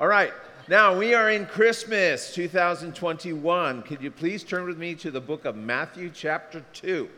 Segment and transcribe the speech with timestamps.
[0.00, 0.32] All right.
[0.68, 3.82] Now we are in Christmas 2021.
[3.82, 7.08] Could you please turn with me to the book of Matthew, chapter 2?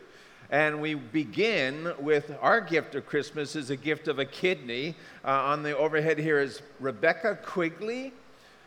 [0.49, 4.95] And we begin with our gift of Christmas is a gift of a kidney.
[5.23, 8.13] Uh, on the overhead here is Rebecca Quigley.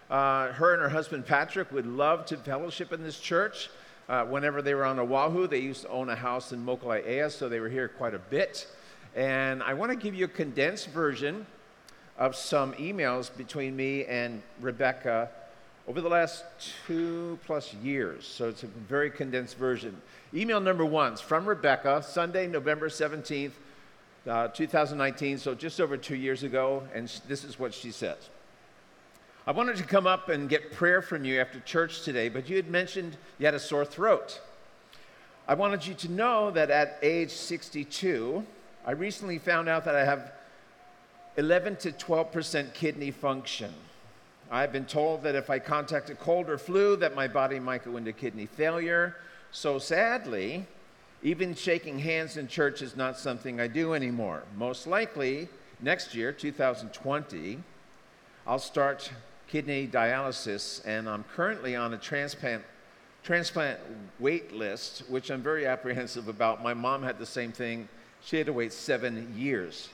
[0.08, 3.68] Uh, her and her husband Patrick would love to fellowship in this church.
[4.08, 7.48] Uh, whenever they were on Oahu, they used to own a house in Mokuleia, so
[7.48, 8.68] they were here quite a bit.
[9.16, 11.46] And I want to give you a condensed version
[12.18, 15.30] of some emails between me and Rebecca
[15.86, 16.44] over the last
[16.86, 18.26] two plus years.
[18.26, 20.00] So it's a very condensed version.
[20.32, 23.52] Email number one is from Rebecca, Sunday, November 17th,
[24.26, 26.82] uh, 2019, so just over two years ago.
[26.94, 28.30] And this is what she says
[29.46, 32.56] I wanted to come up and get prayer from you after church today, but you
[32.56, 34.40] had mentioned you had a sore throat.
[35.46, 38.42] I wanted you to know that at age 62,
[38.86, 40.32] I recently found out that I have
[41.36, 43.72] 11 to 12% kidney function.
[44.50, 47.84] I've been told that if I contact a cold or flu, that my body might
[47.84, 49.16] go into kidney failure.
[49.50, 50.66] So sadly,
[51.22, 54.44] even shaking hands in church is not something I do anymore.
[54.56, 55.48] Most likely,
[55.80, 57.58] next year, 2020,
[58.46, 59.10] I'll start
[59.48, 62.62] kidney dialysis, and I'm currently on a transplant
[63.22, 63.80] transplant
[64.20, 66.62] wait list, which I'm very apprehensive about.
[66.62, 67.88] My mom had the same thing.
[68.22, 69.88] She had to wait seven years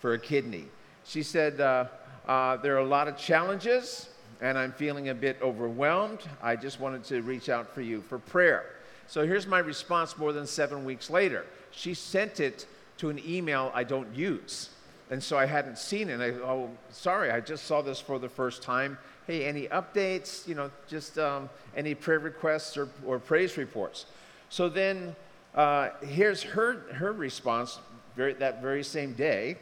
[0.00, 0.66] for a kidney.
[1.06, 1.86] She said, uh,
[2.26, 4.08] uh, There are a lot of challenges,
[4.40, 6.20] and I'm feeling a bit overwhelmed.
[6.42, 8.66] I just wanted to reach out for you for prayer.
[9.06, 11.46] So here's my response more than seven weeks later.
[11.70, 12.66] She sent it
[12.98, 14.70] to an email I don't use.
[15.10, 16.20] And so I hadn't seen it.
[16.20, 18.98] I, oh, sorry, I just saw this for the first time.
[19.28, 20.48] Hey, any updates?
[20.48, 24.06] You know, just um, any prayer requests or, or praise reports.
[24.48, 25.14] So then
[25.54, 27.78] uh, here's her, her response
[28.16, 29.58] very, that very same day.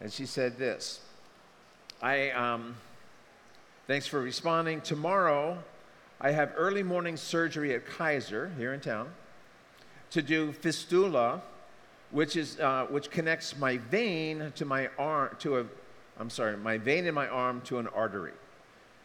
[0.00, 1.00] And she said this
[2.02, 2.76] I, um,
[3.86, 4.80] thanks for responding.
[4.80, 5.58] Tomorrow,
[6.20, 9.10] I have early morning surgery at Kaiser here in town
[10.10, 11.42] to do fistula,
[12.10, 15.66] which, is, uh, which connects my vein to my arm, to a,
[16.18, 18.32] I'm sorry, my vein in my arm to an artery.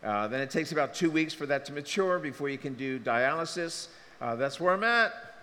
[0.03, 2.99] Uh, then it takes about two weeks for that to mature before you can do
[2.99, 3.87] dialysis.
[4.21, 5.34] Uh, that's where I'm at.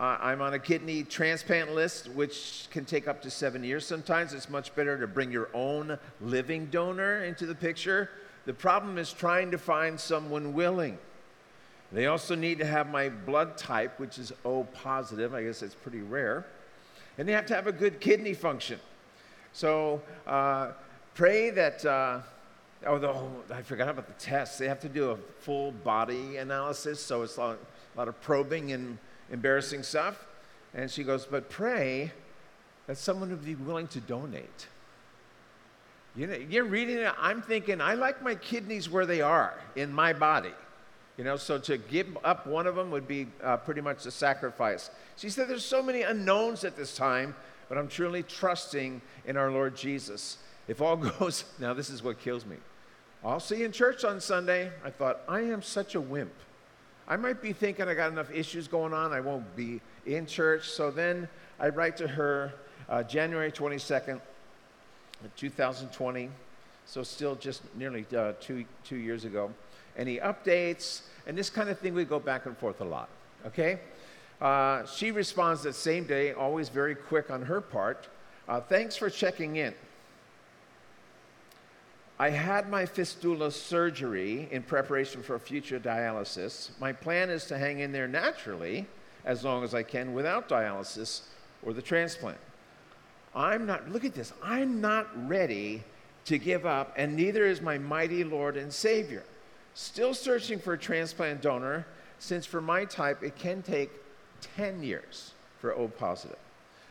[0.00, 4.32] Uh, I'm on a kidney transplant list, which can take up to seven years sometimes.
[4.32, 8.08] It's much better to bring your own living donor into the picture.
[8.46, 10.96] The problem is trying to find someone willing.
[11.92, 15.34] They also need to have my blood type, which is O positive.
[15.34, 16.46] I guess it's pretty rare.
[17.18, 18.80] And they have to have a good kidney function.
[19.52, 20.68] So uh,
[21.12, 21.84] pray that.
[21.84, 22.20] Uh,
[22.86, 24.56] oh, I forgot about the tests.
[24.56, 27.58] They have to do a full body analysis, so it's a
[27.98, 28.96] lot of probing and
[29.30, 30.26] embarrassing stuff.
[30.74, 32.12] And she goes, But pray
[32.86, 34.66] that someone would be willing to donate.
[36.16, 39.92] You know, you're reading it, I'm thinking, I like my kidneys where they are in
[39.92, 40.52] my body.
[41.16, 44.10] You know, so to give up one of them would be uh, pretty much a
[44.10, 44.90] sacrifice.
[45.16, 47.34] She said, There's so many unknowns at this time,
[47.68, 50.38] but I'm truly trusting in our Lord Jesus.
[50.66, 52.56] If all goes, now this is what kills me.
[53.22, 54.72] I'll see you in church on Sunday.
[54.84, 56.32] I thought, I am such a wimp.
[57.08, 60.70] I might be thinking I got enough issues going on, I won't be in church.
[60.70, 61.28] So then
[61.58, 62.52] I write to her
[62.88, 64.20] uh, January 22nd,
[65.36, 66.30] 2020.
[66.86, 69.50] So still just nearly uh, two, two years ago.
[69.96, 71.02] Any updates?
[71.26, 73.08] And this kind of thing, we go back and forth a lot,
[73.46, 73.80] okay?
[74.40, 78.08] Uh, she responds that same day, always very quick on her part.
[78.48, 79.74] Uh, thanks for checking in.
[82.20, 86.68] I had my fistula surgery in preparation for future dialysis.
[86.78, 88.86] My plan is to hang in there naturally
[89.24, 91.22] as long as I can without dialysis
[91.62, 92.36] or the transplant.
[93.34, 95.82] I'm not, look at this, I'm not ready
[96.26, 99.24] to give up, and neither is my mighty Lord and Savior.
[99.72, 101.86] Still searching for a transplant donor,
[102.18, 103.90] since for my type it can take
[104.56, 106.36] 10 years for O positive.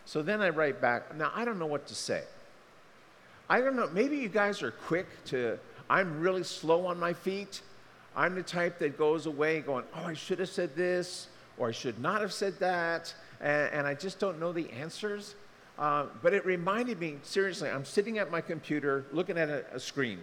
[0.06, 2.24] So then I write back, now I don't know what to say.
[3.50, 5.58] I don't know, maybe you guys are quick to,
[5.90, 7.62] I'm really slow on my feet.
[8.16, 11.72] I'm the type that goes away going, oh, I should have said this, or I
[11.72, 15.36] should not have said that, and, and I just don't know the answers.
[15.80, 19.80] Uh, but it reminded me, seriously, I'm sitting at my computer looking at a, a
[19.80, 20.20] screen,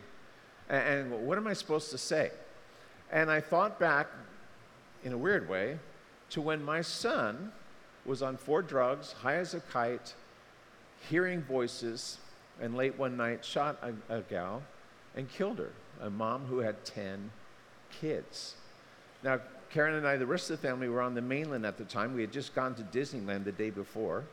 [0.68, 2.30] and, and what am I supposed to say?
[3.10, 4.08] And I thought back,
[5.04, 5.78] in a weird way,
[6.30, 7.52] to when my son
[8.04, 10.14] was on four drugs, high as a kite,
[11.08, 12.18] hearing voices,
[12.60, 14.62] and late one night shot a, a gal
[15.14, 15.70] and killed her,
[16.00, 17.30] a mom who had 10
[18.00, 18.54] kids.
[19.22, 21.84] Now, Karen and I, the rest of the family, were on the mainland at the
[21.84, 22.14] time.
[22.14, 24.24] We had just gone to Disneyland the day before.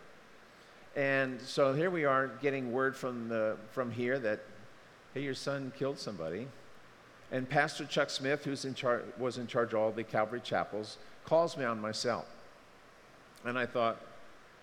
[0.95, 4.41] And so here we are getting word from, the, from here that,
[5.13, 6.47] hey, your son killed somebody.
[7.31, 8.75] And Pastor Chuck Smith, who in
[9.17, 12.25] was in charge of all the Calvary chapels, calls me on my cell.
[13.43, 13.97] And I thought,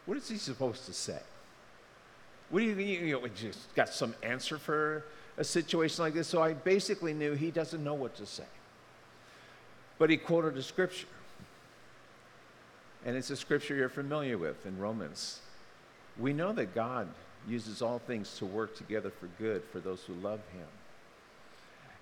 [0.06, 1.20] what is he supposed to say?
[2.50, 5.04] What do you, you just got some answer for
[5.38, 6.26] a situation like this?
[6.28, 8.44] So I basically knew he doesn't know what to say.
[9.98, 11.06] But he quoted a scripture.
[13.04, 15.40] And it's a scripture you're familiar with in Romans.
[16.18, 17.08] We know that God
[17.48, 20.66] uses all things to work together for good for those who love him.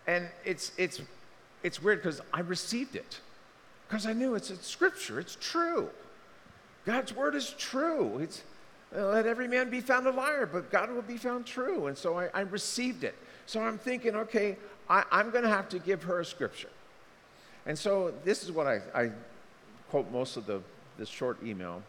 [0.06, 1.00] And it's, it's,
[1.62, 3.20] it's weird because I received it
[3.86, 5.88] because I knew it's, it's scripture, it's true.
[6.84, 8.18] God's word is true.
[8.18, 8.42] It's,
[8.96, 11.86] Uh, let every man be found a liar, but God will be found true.
[11.88, 13.14] And so I, I received it.
[13.46, 14.56] So I'm thinking, okay,
[14.88, 16.70] I, am going to have to give her a scripture.
[17.66, 19.10] And so this is what I, I
[19.90, 20.62] quote most of the,
[20.98, 21.82] this short email.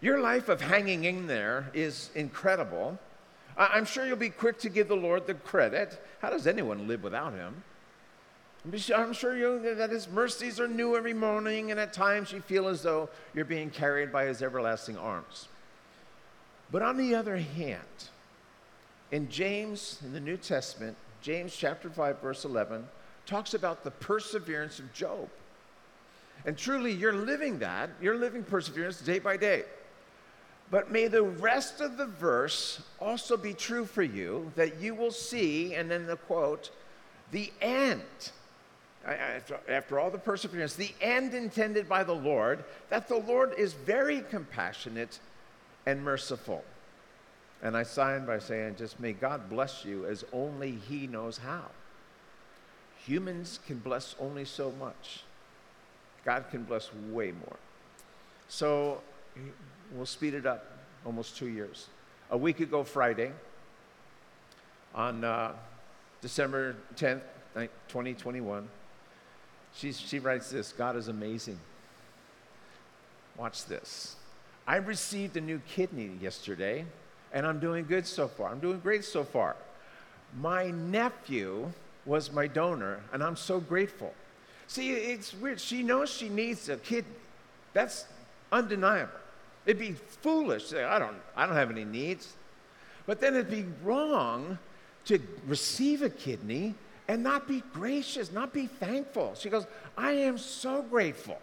[0.00, 2.98] Your life of hanging in there is incredible.
[3.56, 6.00] I'm sure you'll be quick to give the Lord the credit.
[6.20, 7.62] How does anyone live without Him?
[8.94, 12.68] I'm sure you that His mercies are new every morning, and at times you feel
[12.68, 15.48] as though you're being carried by His everlasting arms.
[16.70, 17.80] But on the other hand,
[19.12, 22.86] in James, in the New Testament, James chapter 5, verse 11,
[23.24, 25.28] talks about the perseverance of Job.
[26.44, 27.90] And truly, you're living that.
[28.00, 29.64] You're living perseverance day by day.
[30.70, 35.12] But may the rest of the verse also be true for you that you will
[35.12, 36.70] see, and then the quote,
[37.30, 38.02] the end.
[39.68, 44.22] After all the perseverance, the end intended by the Lord, that the Lord is very
[44.22, 45.20] compassionate
[45.86, 46.64] and merciful.
[47.62, 51.64] And I sign by saying, just may God bless you as only He knows how.
[53.06, 55.22] Humans can bless only so much,
[56.24, 57.56] God can bless way more.
[58.48, 59.00] So
[59.92, 60.64] we'll speed it up
[61.04, 61.86] almost two years.
[62.30, 63.30] A week ago, Friday,
[64.94, 65.52] on uh,
[66.20, 67.20] December 10th,
[67.54, 68.68] 2021,
[69.74, 71.58] she, she writes this God is amazing.
[73.36, 74.15] Watch this.
[74.66, 76.84] I received a new kidney yesterday,
[77.32, 78.50] and I'm doing good so far.
[78.50, 79.56] I'm doing great so far.
[80.38, 81.70] My nephew
[82.04, 84.12] was my donor, and I'm so grateful.
[84.66, 85.60] See, it's weird.
[85.60, 87.14] She knows she needs a kidney.
[87.72, 88.06] That's
[88.50, 89.12] undeniable.
[89.66, 92.34] It'd be foolish to say, I don't, I don't have any needs.
[93.06, 94.58] But then it'd be wrong
[95.06, 96.74] to receive a kidney
[97.08, 99.34] and not be gracious, not be thankful.
[99.36, 99.66] She goes,
[99.96, 101.38] I am so grateful.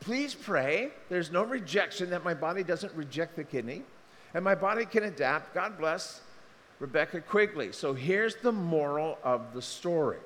[0.00, 0.90] Please pray.
[1.08, 3.82] There's no rejection, that my body doesn't reject the kidney,
[4.34, 5.54] and my body can adapt.
[5.54, 6.20] God bless
[6.78, 7.72] Rebecca Quigley.
[7.72, 10.18] So here's the moral of the story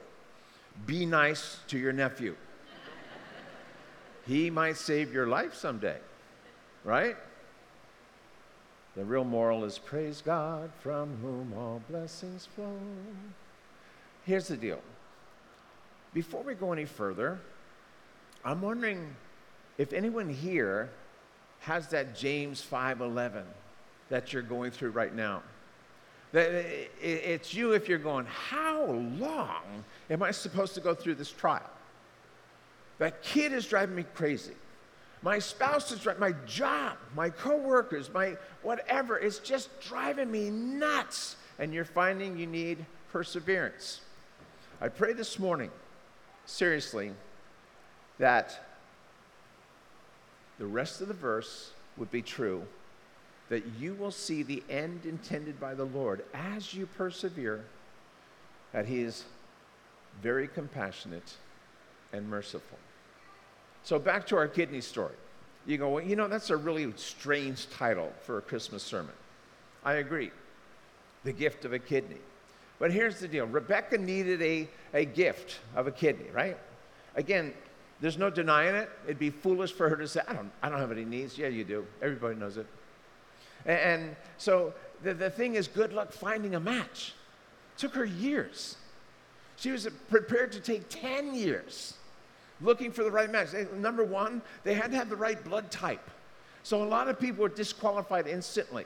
[0.87, 2.35] be nice to your nephew.
[4.27, 5.99] he might save your life someday,
[6.85, 7.17] right?
[8.97, 12.77] The real moral is praise God from whom all blessings flow.
[14.25, 14.81] Here's the deal.
[16.13, 17.41] Before we go any further,
[18.45, 19.15] I'm wondering
[19.79, 20.91] if anyone here
[21.61, 23.45] has that James 5:11
[24.09, 25.43] that you're going through right now.
[26.35, 31.69] It's you if you're going, how long am I supposed to go through this trial?
[32.99, 34.55] That kid is driving me crazy.
[35.23, 41.37] My spouse is driving, my job, my coworkers, my whatever, is just driving me nuts.
[41.59, 44.01] And you're finding you need perseverance.
[44.81, 45.71] I pray this morning,
[46.47, 47.13] seriously,
[48.19, 48.72] that
[50.63, 52.63] the rest of the verse would be true
[53.49, 57.65] that you will see the end intended by the Lord as you persevere,
[58.71, 59.25] that He is
[60.23, 61.35] very compassionate
[62.13, 62.79] and merciful.
[63.83, 65.17] So, back to our kidney story.
[65.67, 69.15] You go, well, you know, that's a really strange title for a Christmas sermon.
[69.85, 70.31] I agree.
[71.25, 72.21] The gift of a kidney.
[72.79, 76.57] But here's the deal Rebecca needed a, a gift of a kidney, right?
[77.17, 77.53] Again,
[78.03, 78.91] there's no denying it.
[79.05, 81.39] It'd be foolish for her to say, I don't, I don't have any needs.
[81.39, 81.87] Yeah, you do.
[82.03, 82.67] Everybody knows it.
[83.65, 87.15] And, and so the, the thing is, good luck finding a match.
[87.77, 88.77] It took her years.
[89.55, 91.95] She was prepared to take 10 years
[92.61, 93.51] looking for the right match.
[93.77, 96.11] Number one, they had to have the right blood type.
[96.65, 98.85] So a lot of people were disqualified instantly.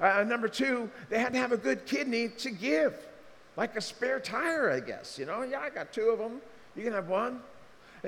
[0.00, 3.06] Uh, number two, they had to have a good kidney to give,
[3.56, 5.16] like a spare tire, I guess.
[5.16, 6.40] You know, yeah, I got two of them.
[6.74, 7.40] You can have one.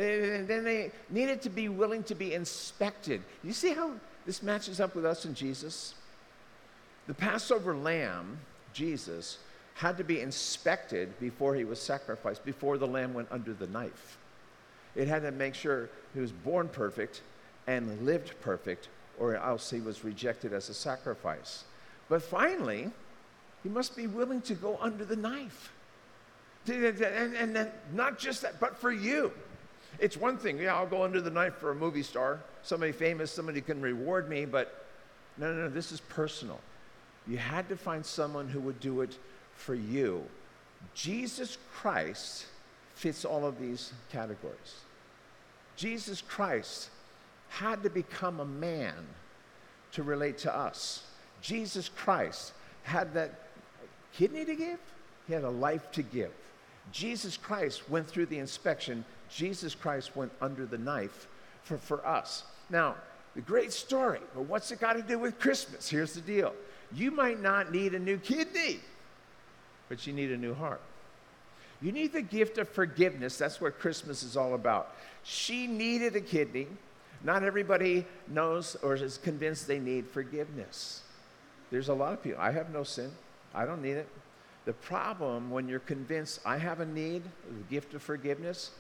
[0.00, 3.22] And then they needed to be willing to be inspected.
[3.44, 3.92] You see how
[4.24, 5.94] this matches up with us and Jesus?
[7.06, 8.38] The Passover lamb,
[8.72, 9.38] Jesus,
[9.74, 14.16] had to be inspected before he was sacrificed, before the lamb went under the knife.
[14.94, 17.20] It had to make sure he was born perfect
[17.66, 18.88] and lived perfect,
[19.18, 21.64] or else he was rejected as a sacrifice.
[22.08, 22.90] But finally,
[23.62, 25.72] he must be willing to go under the knife.
[26.66, 29.30] And, and, and not just that, but for you.
[30.00, 33.30] It's one thing, yeah, I'll go under the knife for a movie star, somebody famous,
[33.30, 34.86] somebody can reward me, but
[35.36, 36.58] no, no, no, this is personal.
[37.26, 39.18] You had to find someone who would do it
[39.54, 40.24] for you.
[40.94, 42.46] Jesus Christ
[42.94, 44.80] fits all of these categories.
[45.76, 46.90] Jesus Christ
[47.48, 48.94] had to become a man
[49.92, 51.04] to relate to us.
[51.42, 52.52] Jesus Christ
[52.84, 53.48] had that
[54.12, 54.78] kidney to give,
[55.26, 56.32] he had a life to give.
[56.92, 61.26] Jesus Christ went through the inspection, Jesus Christ went under the knife
[61.62, 62.44] for, for us.
[62.68, 62.96] Now,
[63.34, 65.88] the great story, but what's it got to do with Christmas?
[65.88, 66.52] Here's the deal
[66.92, 68.80] you might not need a new kidney,
[69.88, 70.80] but you need a new heart.
[71.82, 73.38] You need the gift of forgiveness.
[73.38, 74.94] That's what Christmas is all about.
[75.22, 76.66] She needed a kidney.
[77.22, 81.02] Not everybody knows or is convinced they need forgiveness.
[81.70, 82.40] There's a lot of people.
[82.40, 83.10] I have no sin.
[83.54, 84.08] I don't need it.
[84.64, 88.70] The problem when you're convinced I have a need, the gift of forgiveness,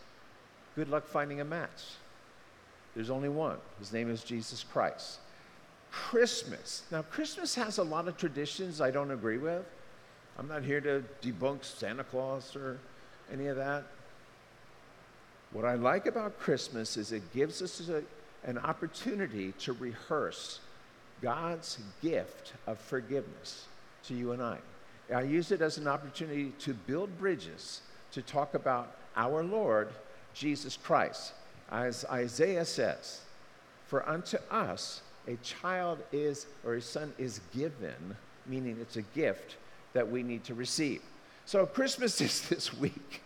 [0.74, 1.84] good luck finding a match.
[2.94, 3.58] There's only one.
[3.78, 5.18] His name is Jesus Christ.
[5.90, 6.82] Christmas.
[6.90, 9.64] Now, Christmas has a lot of traditions I don't agree with.
[10.38, 12.78] I'm not here to debunk Santa Claus or
[13.32, 13.84] any of that.
[15.52, 18.02] What I like about Christmas is it gives us a,
[18.44, 20.60] an opportunity to rehearse
[21.20, 23.66] God's gift of forgiveness
[24.04, 24.58] to you and I.
[25.14, 29.88] I use it as an opportunity to build bridges to talk about our Lord
[30.34, 31.32] Jesus Christ.
[31.70, 33.20] As Isaiah says,
[33.86, 39.56] For unto us a child is, or a son is given, meaning it's a gift
[39.92, 41.02] that we need to receive.
[41.44, 43.22] So Christmas is this week.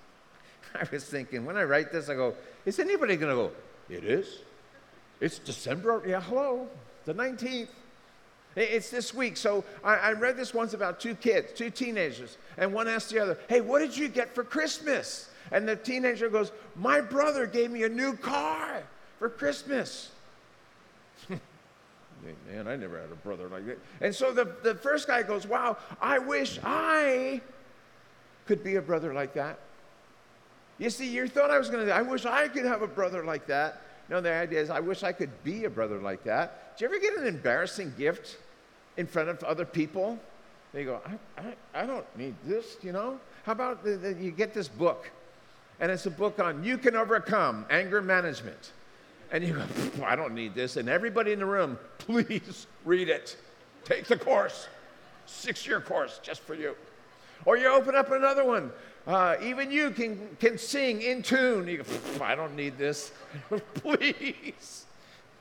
[0.74, 2.34] I was thinking, when I write this, I go,
[2.66, 3.52] is anybody going to go,
[3.88, 4.40] it is?
[5.20, 6.02] It's December?
[6.06, 6.68] Yeah, hello,
[7.04, 7.68] the 19th.
[8.56, 9.36] It's this week.
[9.36, 13.18] So I, I, read this once about two kids, two teenagers, and one asked the
[13.18, 15.28] other, Hey, what did you get for Christmas?
[15.50, 18.82] And the teenager goes, My brother gave me a new car
[19.18, 20.10] for Christmas.
[21.28, 23.78] Man, I never had a brother like that.
[24.00, 27.40] And so the, the first guy goes, Wow, I wish I
[28.46, 29.58] could be a brother like that.
[30.78, 33.24] You see, you thought I was going to, I wish I could have a brother
[33.24, 33.80] like that.
[34.10, 36.76] No, the idea is, I wish I could be a brother like that.
[36.76, 38.36] Did you ever get an embarrassing gift
[38.96, 40.18] in front of other people?
[40.72, 43.20] They go, I, I, I don't need this, you know?
[43.44, 45.10] How about the, the, you get this book,
[45.80, 48.72] and it's a book on you can overcome anger management.
[49.32, 50.76] And you go, I don't need this.
[50.76, 53.36] And everybody in the room, please read it.
[53.84, 54.68] Take the course,
[55.26, 56.76] six year course just for you.
[57.44, 58.70] Or you open up another one.
[59.06, 61.68] Uh, even you can, can sing in tune.
[61.68, 63.12] You go, I don't need this.
[63.74, 64.86] please.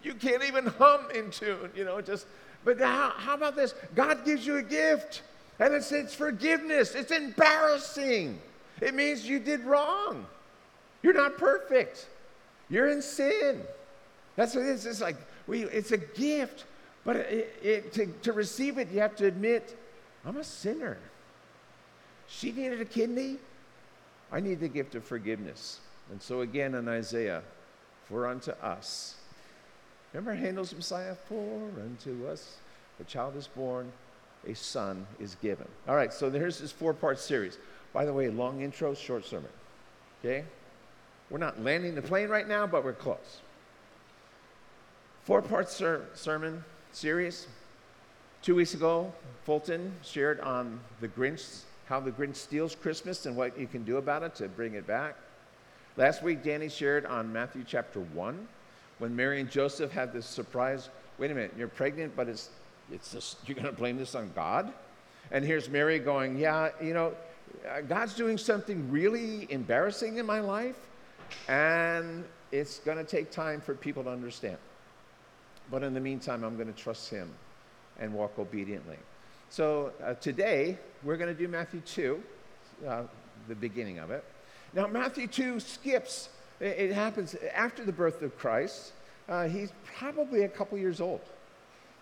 [0.03, 2.25] You can't even hum in tune, you know, just,
[2.65, 3.73] but how, how about this?
[3.95, 5.21] God gives you a gift,
[5.59, 6.93] and it's, it's forgiveness.
[6.93, 8.37] It's embarrassing.
[8.83, 10.25] It means you did wrong.
[11.01, 12.07] You're not perfect.
[12.69, 13.61] You're in sin.
[14.35, 14.85] That's what it is.
[14.85, 16.65] It's like, we, it's a gift,
[17.05, 19.77] but it, it, to, to receive it, you have to admit,
[20.25, 20.97] I'm a sinner.
[22.27, 23.37] She needed a kidney.
[24.31, 25.79] I need the gift of forgiveness.
[26.11, 27.43] And so again in Isaiah,
[28.05, 29.15] for unto us.
[30.11, 31.15] Remember Handel's Messiah?
[31.27, 32.57] For unto us
[32.99, 33.91] a child is born,
[34.47, 35.67] a son is given.
[35.87, 37.57] All right, so here's this four part series.
[37.93, 39.50] By the way, long intro, short sermon.
[40.19, 40.43] Okay?
[41.29, 43.41] We're not landing the plane right now, but we're close.
[45.23, 47.47] Four part ser- sermon series.
[48.41, 49.13] Two weeks ago,
[49.45, 53.97] Fulton shared on the Grinch, how the Grinch steals Christmas and what you can do
[53.97, 55.15] about it to bring it back.
[55.95, 58.47] Last week, Danny shared on Matthew chapter 1
[58.97, 62.50] when Mary and Joseph had this surprise wait a minute, you're pregnant, but it's,
[62.91, 64.73] it's just, you're going to blame this on God?
[65.31, 67.13] And here's Mary going, yeah, you know,
[67.88, 70.77] God's doing something really embarrassing in my life,
[71.48, 74.57] and it's going to take time for people to understand.
[75.72, 77.29] But in the meantime, I'm going to trust Him
[78.00, 78.98] and walk obediently.
[79.50, 82.24] So uh, today, we're going to do Matthew 2,
[82.88, 83.03] uh,
[83.48, 84.24] the beginning of it.
[84.74, 86.29] Now, Matthew 2 skips,
[86.60, 88.93] it, it happens after the birth of Christ.
[89.29, 91.22] Uh, he's probably a couple years old.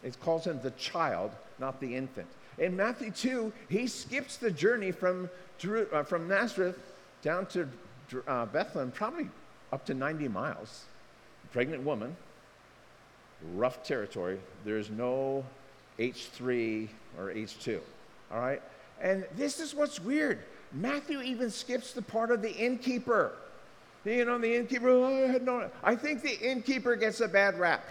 [0.03, 2.27] It calls him the child, not the infant.
[2.58, 5.29] In Matthew 2, he skips the journey from,
[5.93, 6.77] uh, from Nazareth
[7.22, 7.67] down to
[8.27, 9.29] uh, Bethlehem, probably
[9.72, 10.86] up to 90 miles.
[11.51, 12.15] Pregnant woman,
[13.55, 14.39] rough territory.
[14.63, 15.43] There's no
[16.00, 17.79] H3 or H2.
[18.31, 18.62] All right?
[19.01, 20.39] And this is what's weird.
[20.72, 23.34] Matthew even skips the part of the innkeeper.
[24.05, 25.70] You know, the innkeeper, oh, I had no.
[25.84, 27.86] I think the innkeeper gets a bad rap.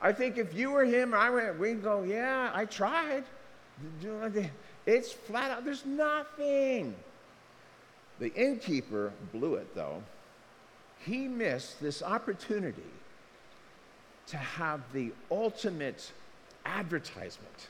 [0.00, 3.24] I think if you were him, I went, we'd go, yeah, I tried.
[4.86, 6.94] It's flat out, there's nothing.
[8.18, 10.02] The innkeeper blew it, though.
[11.04, 12.82] He missed this opportunity
[14.28, 16.12] to have the ultimate
[16.66, 17.68] advertisement.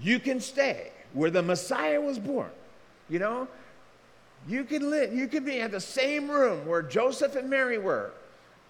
[0.00, 2.50] You can stay where the Messiah was born.
[3.08, 3.48] You know,
[4.48, 8.10] you can live, you can be at the same room where Joseph and Mary were.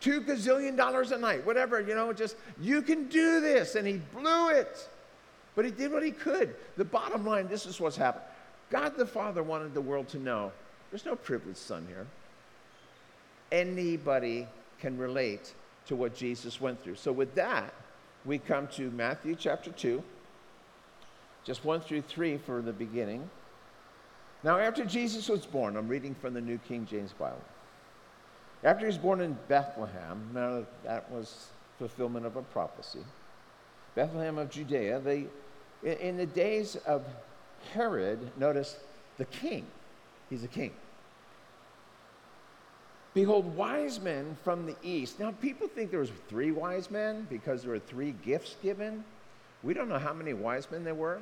[0.00, 3.74] Two gazillion dollars a night, whatever, you know, just you can do this.
[3.74, 4.88] And he blew it.
[5.54, 6.54] But he did what he could.
[6.76, 8.24] The bottom line this is what's happened.
[8.70, 10.52] God the Father wanted the world to know
[10.90, 12.06] there's no privileged son here.
[13.50, 14.46] Anybody
[14.78, 15.54] can relate
[15.86, 16.96] to what Jesus went through.
[16.96, 17.74] So, with that,
[18.24, 20.02] we come to Matthew chapter 2,
[21.44, 23.28] just 1 through 3 for the beginning.
[24.42, 27.42] Now, after Jesus was born, I'm reading from the New King James Bible.
[28.62, 33.00] After he was born in Bethlehem, now that was fulfillment of a prophecy,
[33.94, 35.26] Bethlehem of Judea, they,
[35.84, 37.04] in the days of
[37.72, 38.78] Herod, notice
[39.18, 39.66] the king,
[40.30, 40.72] he's a king.
[43.12, 45.20] Behold, wise men from the east.
[45.20, 49.04] Now, people think there was three wise men because there were three gifts given.
[49.62, 51.20] We don't know how many wise men there were.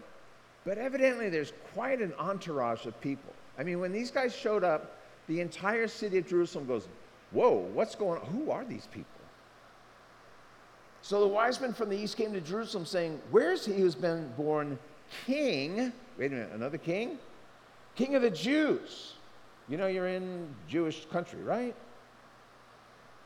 [0.64, 3.32] But evidently, there's quite an entourage of people.
[3.58, 6.88] I mean, when these guys showed up, the entire city of Jerusalem goes,
[7.30, 8.26] Whoa, what's going on?
[8.26, 9.11] Who are these people?
[11.02, 14.32] So the wise men from the east came to Jerusalem saying, Where's he who's been
[14.36, 14.78] born
[15.26, 15.92] king?
[16.16, 17.18] Wait a minute, another king?
[17.96, 19.14] King of the Jews.
[19.68, 21.74] You know, you're in Jewish country, right?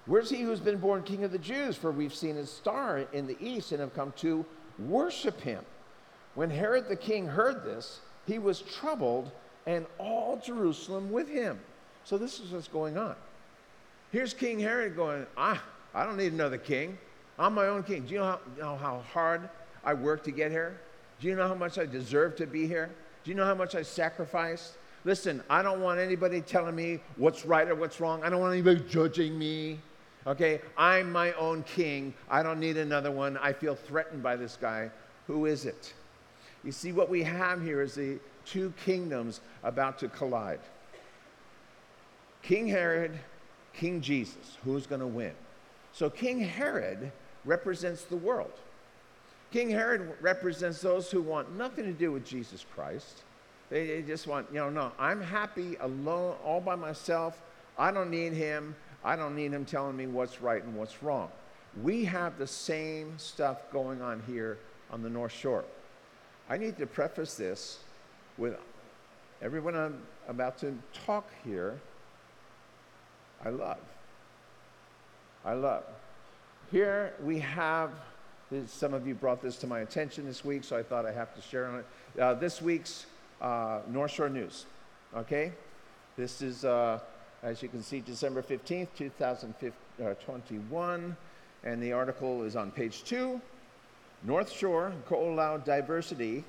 [0.06, 1.76] Where's he who's been born king of the Jews?
[1.76, 4.46] For we've seen his star in the east and have come to
[4.78, 5.64] worship him.
[6.34, 9.30] When Herod the king heard this, he was troubled,
[9.66, 11.58] and all Jerusalem with him.
[12.04, 13.16] So this is what's going on.
[14.12, 15.62] Here's King Herod going, ah,
[15.94, 16.98] I don't need another king.
[17.38, 18.06] I'm my own king.
[18.06, 19.48] Do you know how, you know how hard
[19.84, 20.80] I worked to get here?
[21.20, 22.90] Do you know how much I deserve to be here?
[23.24, 24.74] Do you know how much I sacrificed?
[25.04, 28.22] Listen, I don't want anybody telling me what's right or what's wrong.
[28.24, 29.78] I don't want anybody judging me.
[30.26, 32.12] Okay, I'm my own king.
[32.28, 33.36] I don't need another one.
[33.36, 34.90] I feel threatened by this guy.
[35.28, 35.94] Who is it?
[36.64, 40.60] You see, what we have here is the two kingdoms about to collide
[42.42, 43.18] King Herod,
[43.72, 44.58] King Jesus.
[44.64, 45.32] Who's going to win?
[45.92, 47.10] So, King Herod
[47.46, 48.52] represents the world.
[49.52, 53.22] King Herod represents those who want nothing to do with Jesus Christ.
[53.70, 57.40] They, they just want, you know, no, I'm happy alone, all by myself.
[57.78, 58.74] I don't need him.
[59.04, 61.30] I don't need him telling me what's right and what's wrong.
[61.82, 64.58] We have the same stuff going on here
[64.90, 65.64] on the North Shore.
[66.48, 67.78] I need to preface this
[68.38, 68.56] with
[69.42, 71.78] everyone I'm about to talk here,
[73.44, 73.78] I love.
[75.44, 75.84] I love.
[76.72, 77.92] Here we have,
[78.66, 81.32] some of you brought this to my attention this week, so I thought I have
[81.36, 81.86] to share on it.
[82.20, 83.06] Uh, this week's
[83.40, 84.66] uh, North Shore News,
[85.16, 85.52] okay?
[86.16, 86.98] This is, uh,
[87.44, 91.14] as you can see, December 15th, 2021, uh,
[91.62, 93.40] and the article is on page two.
[94.24, 96.42] North Shore Ko'olau Diversity,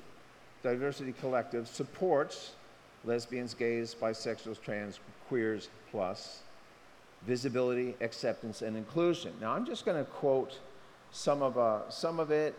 [0.64, 2.56] Diversity Collective supports
[3.04, 6.40] lesbians, gays, bisexuals, trans, queers, plus
[7.26, 9.32] visibility, acceptance, and inclusion.
[9.40, 10.58] Now, I'm just going to quote
[11.10, 12.54] some of, uh, some of it,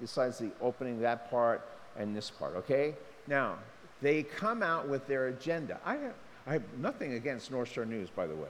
[0.00, 2.94] besides the opening, that part, and this part, okay?
[3.26, 3.56] Now,
[4.02, 5.78] they come out with their agenda.
[5.84, 6.14] I have,
[6.46, 8.48] I have nothing against North Shore News, by the way.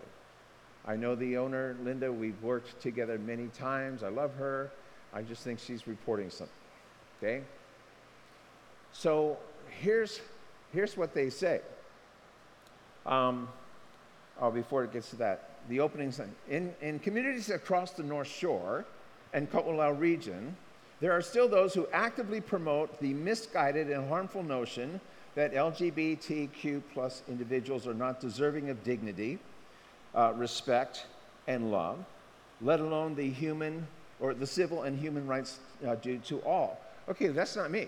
[0.87, 2.11] I know the owner, Linda.
[2.11, 4.03] We've worked together many times.
[4.03, 4.70] I love her.
[5.12, 6.55] I just think she's reporting something.
[7.18, 7.42] Okay?
[8.92, 9.37] So
[9.81, 10.20] here's,
[10.73, 11.61] here's what they say.
[13.05, 13.49] Um,
[14.40, 16.30] oh, before it gets to that, the opening thing.
[16.48, 18.85] In, in communities across the North Shore
[19.33, 20.56] and Ko'olau region,
[21.00, 25.00] there are still those who actively promote the misguided and harmful notion
[25.35, 29.38] that LGBTQ plus individuals are not deserving of dignity,
[30.14, 31.06] uh, respect,
[31.46, 32.04] and love,
[32.61, 33.87] let alone the human
[34.18, 36.80] or the civil and human rights uh, due to all.
[37.09, 37.87] Okay, that's not me.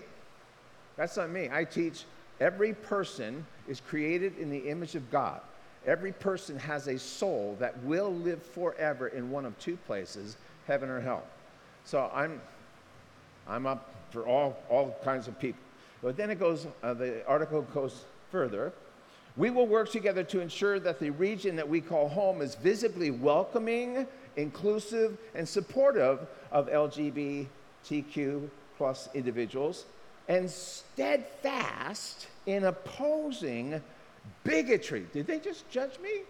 [0.95, 1.49] That's not me.
[1.51, 2.05] I teach
[2.39, 5.41] every person is created in the image of God.
[5.85, 10.89] Every person has a soul that will live forever in one of two places, heaven
[10.89, 11.23] or hell.
[11.85, 12.41] So I'm,
[13.47, 15.61] I'm up for all, all kinds of people.
[16.01, 18.71] But then it goes, uh, the article goes further.
[19.35, 23.11] We will work together to ensure that the region that we call home is visibly
[23.11, 29.85] welcoming inclusive, and supportive of LGBTQ plus individuals,
[30.27, 33.81] and steadfast in opposing
[34.43, 35.05] bigotry.
[35.13, 36.21] Did they just judge me?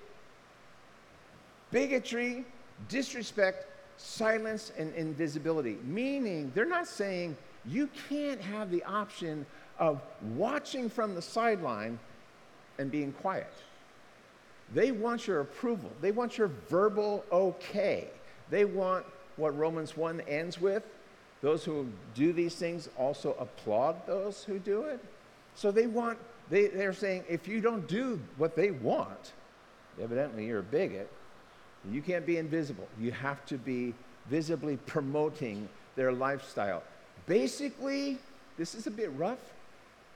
[1.72, 2.46] Bigotry,
[2.90, 3.66] disrespect,
[3.98, 5.78] silence, and invisibility.
[5.84, 9.46] Meaning, they're not saying you can't have the option
[9.80, 10.02] of
[10.36, 11.98] watching from the sideline
[12.78, 13.52] and being quiet.
[14.74, 15.92] They want your approval.
[16.02, 18.08] They want your verbal okay.
[18.50, 20.84] They want what Romans 1 ends with.
[21.42, 25.00] Those who do these things also applaud those who do it.
[25.56, 26.18] So they want,
[26.54, 29.34] they, they're saying if you don't do what they want,
[30.00, 31.10] evidently you're a bigot,
[31.92, 32.88] you can't be invisible.
[33.00, 33.96] You have to be
[34.30, 36.84] visibly promoting their lifestyle.
[37.26, 38.20] Basically,
[38.56, 39.40] this is a bit rough,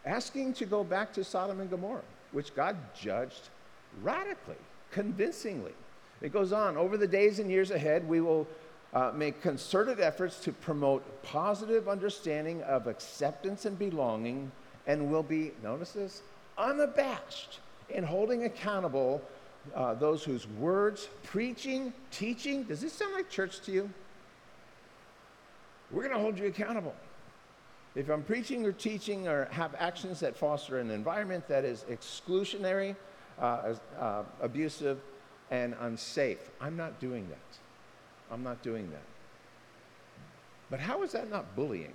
[0.06, 3.50] asking to go back to Sodom and Gomorrah, which God judged
[4.04, 5.74] radically, convincingly.
[6.22, 6.78] It goes on.
[6.78, 8.46] Over the days and years ahead, we will
[8.94, 14.52] uh, make concerted efforts to promote positive understanding of acceptance and belonging,
[14.88, 16.22] and will be, notice this,
[16.58, 19.22] unabashed in holding accountable
[19.76, 23.90] uh, those whose words, preaching, teaching, does this sound like church to you?
[25.92, 26.96] We're going to hold you accountable.
[27.96, 32.96] If I'm preaching or teaching or have actions that foster an environment that is exclusionary,
[33.40, 35.00] uh, uh, abusive,
[35.52, 37.58] and unsafe, I'm not doing that.
[38.32, 39.04] I'm not doing that.
[40.70, 41.94] But how is that not bullying?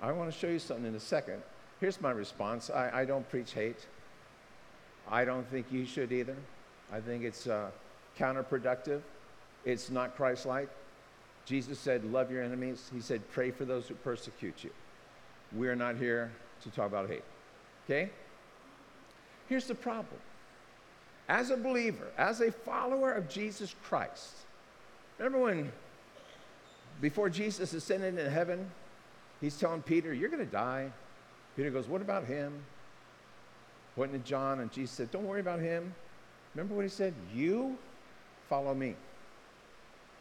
[0.00, 1.42] I want to show you something in a second.
[1.80, 3.86] Here's my response I, I don't preach hate.
[5.08, 6.36] I don't think you should either.
[6.92, 7.70] I think it's uh,
[8.18, 9.00] counterproductive.
[9.64, 10.68] It's not Christ like.
[11.44, 12.90] Jesus said, Love your enemies.
[12.92, 14.70] He said, Pray for those who persecute you.
[15.52, 16.32] We're not here
[16.62, 17.24] to talk about hate.
[17.84, 18.10] Okay?
[19.48, 20.20] Here's the problem.
[21.28, 24.32] As a believer, as a follower of Jesus Christ,
[25.18, 25.72] remember when,
[27.00, 28.70] before Jesus ascended into heaven,
[29.40, 30.90] he's telling Peter, You're going to die.
[31.56, 32.52] Peter goes, What about him?
[33.94, 35.94] Pointing to John, and Jesus said, Don't worry about him.
[36.54, 37.14] Remember what he said?
[37.34, 37.76] You
[38.48, 38.94] follow me.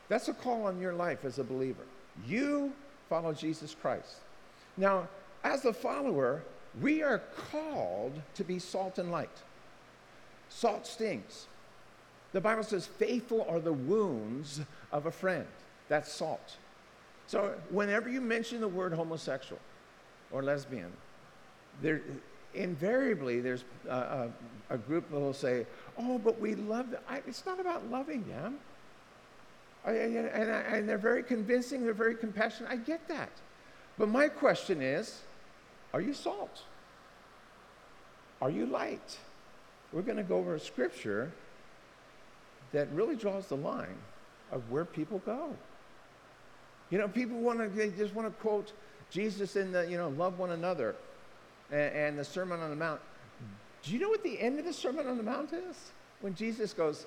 [0.07, 1.83] That's a call on your life as a believer.
[2.27, 2.71] You
[3.09, 4.17] follow Jesus Christ.
[4.77, 5.07] Now,
[5.43, 6.43] as a follower,
[6.81, 9.29] we are called to be salt and light.
[10.49, 11.47] Salt stings.
[12.33, 15.45] The Bible says, faithful are the wounds of a friend.
[15.87, 16.57] That's salt.
[17.27, 19.59] So, whenever you mention the word homosexual
[20.31, 20.91] or lesbian,
[21.81, 22.01] there,
[22.53, 24.31] invariably there's a, a,
[24.69, 25.65] a group that will say,
[25.97, 27.01] Oh, but we love them.
[27.09, 28.59] I, it's not about loving them.
[29.85, 32.71] I, and, and, and they're very convincing, they're very compassionate.
[32.71, 33.31] I get that.
[33.97, 35.21] But my question is
[35.93, 36.63] are you salt?
[38.41, 39.17] Are you light?
[39.93, 41.31] We're going to go over a scripture
[42.73, 43.97] that really draws the line
[44.51, 45.55] of where people go.
[46.89, 48.73] You know, people want to, they just want to quote
[49.09, 50.95] Jesus in the, you know, love one another
[51.71, 53.01] and, and the Sermon on the Mount.
[53.83, 55.91] Do you know what the end of the Sermon on the Mount is?
[56.21, 57.05] When Jesus goes,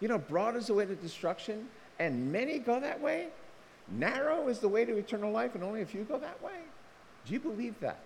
[0.00, 3.28] you know, broad is the way to destruction, and many go that way.
[3.88, 6.60] Narrow is the way to eternal life, and only a few go that way.
[7.26, 8.02] Do you believe that?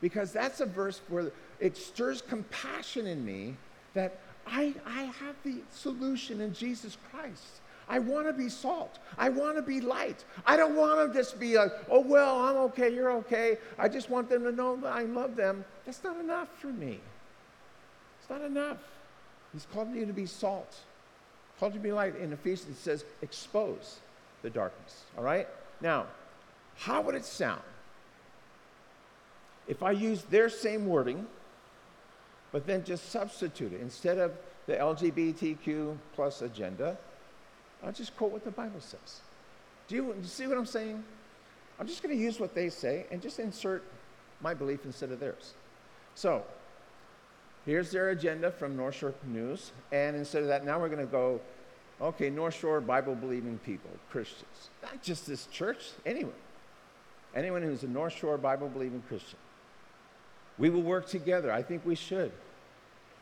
[0.00, 1.30] Because that's a verse where
[1.60, 3.56] it stirs compassion in me
[3.94, 7.60] that I, I have the solution in Jesus Christ.
[7.90, 9.00] I want to be salt.
[9.18, 10.24] I want to be light.
[10.46, 13.58] I don't want to just be like, oh, well, I'm okay, you're okay.
[13.76, 15.64] I just want them to know that I love them.
[15.84, 17.00] That's not enough for me.
[18.20, 18.78] It's not enough.
[19.52, 20.76] He's called you to be salt.
[21.58, 22.14] Called you to be light.
[22.14, 23.98] In Ephesians, it says, expose
[24.42, 25.02] the darkness.
[25.18, 25.48] All right?
[25.80, 26.06] Now,
[26.76, 27.60] how would it sound
[29.66, 31.26] if I use their same wording,
[32.52, 33.80] but then just substitute it?
[33.80, 34.32] Instead of
[34.66, 36.96] the LGBTQ plus agenda,
[37.84, 39.20] I'll just quote what the Bible says.
[39.88, 41.02] Do you, see what I'm saying?
[41.78, 43.82] I'm just going to use what they say and just insert
[44.40, 45.54] my belief instead of theirs.
[46.14, 46.44] So,
[47.64, 49.72] here's their agenda from North Shore News.
[49.90, 51.40] And instead of that, now we're going to go,
[52.00, 54.70] okay, North Shore Bible believing people, Christians.
[54.82, 56.34] Not just this church, anyone.
[57.34, 59.38] Anyone who's a North Shore Bible believing Christian.
[60.58, 61.50] We will work together.
[61.50, 62.32] I think we should.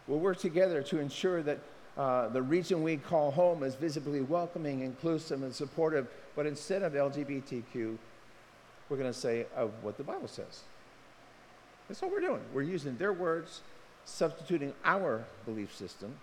[0.06, 1.60] We'll work together to ensure that
[1.98, 6.06] uh, the region we call home is visibly welcoming, inclusive, and supportive.
[6.36, 7.98] But instead of LGBTQ,
[8.88, 10.62] we're going to say of what the Bible says.
[11.88, 12.40] That's what we're doing.
[12.54, 13.62] We're using their words,
[14.04, 16.14] substituting our belief system.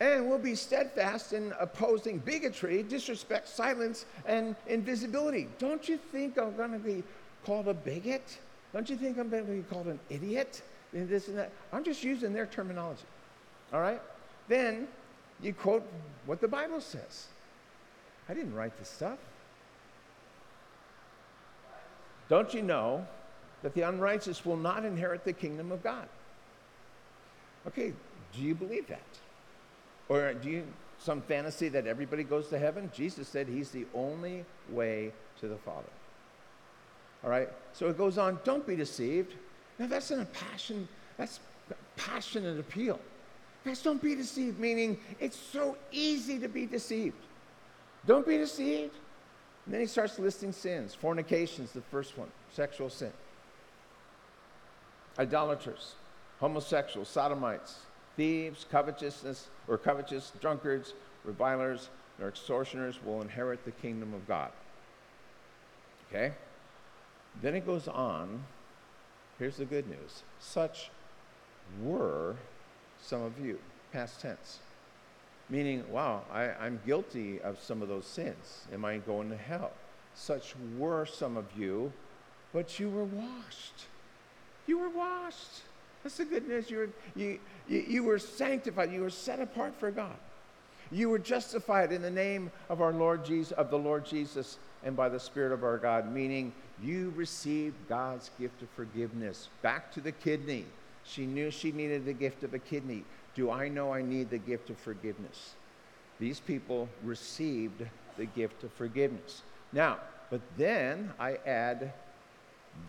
[0.00, 5.48] And we'll be steadfast in opposing bigotry, disrespect, silence, and invisibility.
[5.58, 7.02] Don't you think I'm going to be
[7.44, 8.38] called a bigot?
[8.72, 10.62] Don't you think I'm going to be called an idiot?
[10.94, 11.52] This and that.
[11.70, 13.04] I'm just using their terminology.
[13.74, 14.00] All right?
[14.50, 14.88] Then
[15.40, 15.86] you quote
[16.26, 17.28] what the Bible says.
[18.28, 19.18] I didn't write this stuff.
[22.28, 23.06] Don't you know
[23.62, 26.08] that the unrighteous will not inherit the kingdom of God?
[27.68, 27.92] Okay,
[28.34, 29.06] do you believe that?
[30.08, 30.64] Or do you
[30.98, 32.90] some fantasy that everybody goes to heaven?
[32.92, 35.88] Jesus said he's the only way to the Father.
[37.22, 37.48] All right?
[37.72, 39.34] So it goes on, don't be deceived.
[39.78, 41.38] Now that's an passion, that's
[41.96, 42.98] passionate appeal.
[43.64, 47.16] Guys, don't be deceived, meaning it's so easy to be deceived.
[48.06, 48.94] Don't be deceived.
[49.66, 50.94] And then he starts listing sins.
[50.94, 53.12] Fornication is the first one, sexual sin.
[55.18, 55.94] Idolaters,
[56.38, 57.80] homosexuals, sodomites,
[58.16, 60.94] thieves, covetousness, or covetous, drunkards,
[61.24, 64.50] revilers, or extortioners will inherit the kingdom of God.
[66.08, 66.32] Okay?
[67.42, 68.44] Then it goes on.
[69.38, 70.22] Here's the good news.
[70.38, 70.90] Such
[71.82, 72.36] were
[73.02, 73.58] some of you,
[73.92, 74.58] past tense.
[75.48, 78.62] Meaning, wow, I, I'm guilty of some of those sins.
[78.72, 79.72] Am I going to hell?
[80.14, 81.92] Such were some of you,
[82.52, 83.86] but you were washed.
[84.66, 85.62] You were washed.
[86.02, 86.70] That's the good news.
[86.70, 88.92] You were, you, you, you were sanctified.
[88.92, 90.16] You were set apart for God.
[90.92, 94.96] You were justified in the name of our Lord Jesus, of the Lord Jesus, and
[94.96, 100.00] by the Spirit of our God, meaning you received God's gift of forgiveness back to
[100.00, 100.64] the kidney.
[101.10, 103.04] She knew she needed the gift of a kidney.
[103.34, 105.54] Do I know I need the gift of forgiveness?
[106.18, 107.84] These people received
[108.16, 109.42] the gift of forgiveness.
[109.72, 109.98] Now,
[110.30, 111.92] but then I add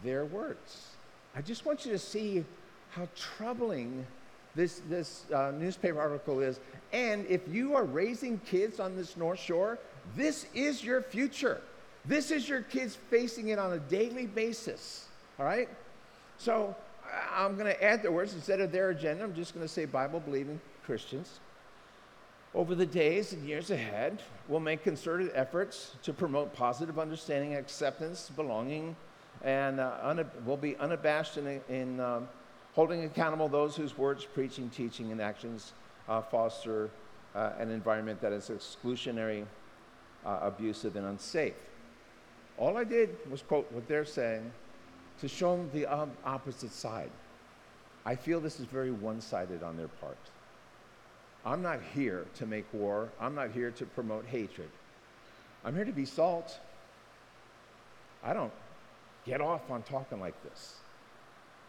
[0.03, 0.87] their words.
[1.35, 2.43] I just want you to see
[2.91, 4.05] how troubling
[4.53, 6.59] this, this uh, newspaper article is.
[6.91, 9.79] And if you are raising kids on this North Shore,
[10.15, 11.61] this is your future.
[12.05, 15.07] This is your kids facing it on a daily basis.
[15.39, 15.69] All right?
[16.37, 16.75] So
[17.33, 19.23] I'm going to add the words instead of their agenda.
[19.23, 21.39] I'm just going to say Bible believing Christians.
[22.53, 28.29] Over the days and years ahead, we'll make concerted efforts to promote positive understanding, acceptance,
[28.35, 28.95] belonging,
[29.43, 32.27] and uh, we'll be unabashed in, in um,
[32.73, 35.71] holding accountable those whose words, preaching, teaching, and actions
[36.09, 36.89] uh, foster
[37.35, 39.45] uh, an environment that is exclusionary,
[40.25, 41.53] uh, abusive, and unsafe.
[42.57, 44.51] All I did was quote what they're saying
[45.21, 47.11] to show them the um, opposite side.
[48.05, 50.17] I feel this is very one sided on their part.
[51.45, 54.69] I'm not here to make war, I'm not here to promote hatred.
[55.63, 56.59] I'm here to be salt.
[58.23, 58.53] I don't
[59.25, 60.75] get off on talking like this.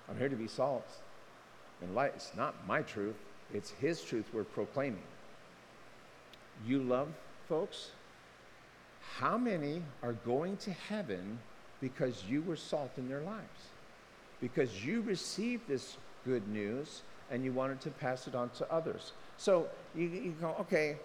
[0.09, 0.87] I'm here to be salt
[1.81, 2.12] and light.
[2.14, 3.16] It's not my truth,
[3.53, 5.03] it's His truth we're proclaiming.
[6.66, 7.09] You love
[7.49, 7.90] folks?
[9.16, 11.38] How many are going to heaven
[11.81, 13.68] because you were salt in their lives?
[14.40, 19.13] Because you received this good news and you wanted to pass it on to others.
[19.39, 20.97] So you, you go, okay,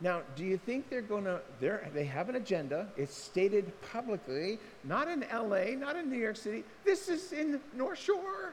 [0.00, 5.08] now do you think they're going to, they have an agenda, it's stated publicly, not
[5.08, 8.52] in LA, not in New York City, this is in North Shore.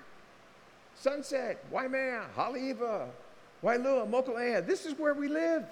[0.95, 3.07] Sunset, Waimea, Haleiwa,
[3.63, 5.63] Waialua, Mokuleia, this is where we live.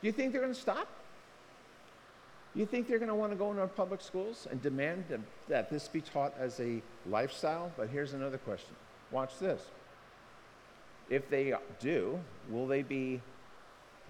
[0.00, 0.88] Do you think they're going to stop?
[2.54, 5.20] You think they're going to want to go into our public schools and demand that,
[5.48, 7.70] that this be taught as a lifestyle?
[7.76, 8.74] But here's another question.
[9.12, 9.62] Watch this.
[11.08, 13.20] If they do, will they be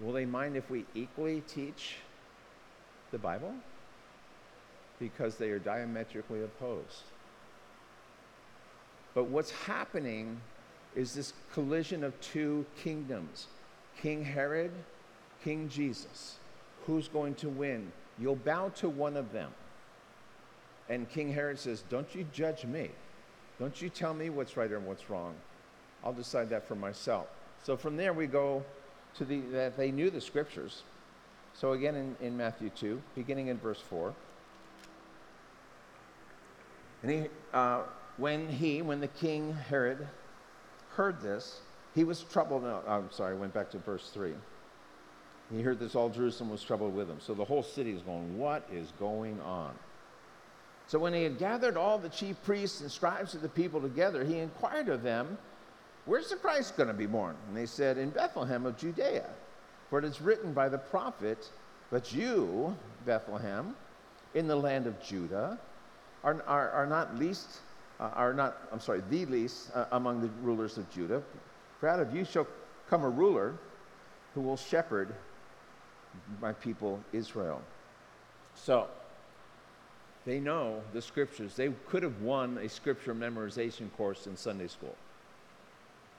[0.00, 1.96] will they mind if we equally teach
[3.11, 3.55] the Bible?
[4.98, 7.03] Because they are diametrically opposed.
[9.14, 10.40] But what's happening
[10.94, 13.46] is this collision of two kingdoms
[14.00, 14.72] King Herod,
[15.44, 16.37] King Jesus.
[16.87, 17.92] Who's going to win?
[18.21, 19.51] You'll bow to one of them.
[20.89, 22.91] And King Herod says, Don't you judge me.
[23.59, 25.35] Don't you tell me what's right and what's wrong.
[26.05, 27.27] I'll decide that for myself.
[27.63, 28.65] So from there we go
[29.17, 30.83] to the that they knew the scriptures.
[31.55, 34.15] So again in, in Matthew 2, beginning in verse 4.
[37.03, 37.83] And he, uh,
[38.17, 40.07] when he, when the king Herod
[40.91, 41.61] heard this,
[41.95, 42.63] he was troubled.
[42.65, 44.33] No, I'm sorry, I went back to verse 3.
[45.53, 47.19] He heard this, all Jerusalem was troubled with him.
[47.21, 49.75] So the whole city is going, What is going on?
[50.87, 54.25] So when he had gathered all the chief priests and scribes of the people together,
[54.25, 55.39] he inquired of them,
[56.07, 57.37] Where's the Christ going to be born?
[57.49, 59.27] And they said, In Bethlehem of Judea.
[59.89, 61.51] For it is written by the prophet,
[61.91, 63.75] But you, Bethlehem,
[64.35, 65.59] in the land of Judah,
[66.23, 67.59] are, are, are not least,
[67.99, 71.23] uh, are not, I'm sorry, the least uh, among the rulers of Judah.
[71.81, 72.47] For out of you shall
[72.89, 73.55] come a ruler
[74.35, 75.15] who will shepherd
[76.40, 77.61] my people Israel.
[78.55, 78.88] So,
[80.27, 81.55] they know the scriptures.
[81.55, 84.94] They could have won a scripture memorization course in Sunday school.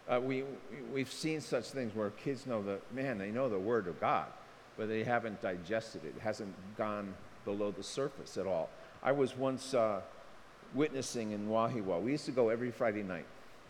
[0.10, 0.44] Uh, we,
[0.92, 4.26] we've seen such things where kids know the, man, they know the Word of God,
[4.78, 6.14] but they haven't digested it.
[6.18, 7.14] It hasn't gone
[7.46, 8.70] below the surface at all.
[9.04, 10.02] I was once uh,
[10.74, 12.02] witnessing in Wahiawa.
[12.02, 13.26] We used to go every Friday night,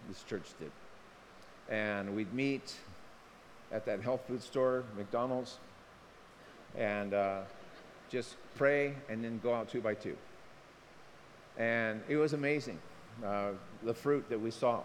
[0.07, 0.71] this church did.
[1.69, 2.75] And we'd meet
[3.71, 5.57] at that health food store, McDonald's,
[6.77, 7.41] and uh,
[8.10, 10.15] just pray and then go out two by two.
[11.57, 12.79] And it was amazing,
[13.25, 13.51] uh,
[13.84, 14.81] the fruit that we saw.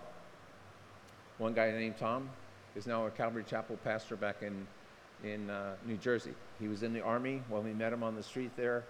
[1.39, 2.29] One guy named Tom
[2.75, 4.67] is now a Calvary Chapel pastor back in,
[5.25, 6.35] in uh, New Jersey.
[6.59, 8.85] He was in the Army when we met him on the street there.